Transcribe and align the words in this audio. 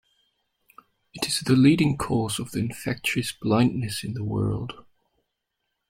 It 1.13 1.27
is 1.27 1.41
the 1.41 1.53
leading 1.55 1.95
cause 1.95 2.39
of 2.39 2.55
infectious 2.55 3.31
blindness 3.33 4.03
in 4.03 4.15
the 4.15 4.23
world. 4.23 4.83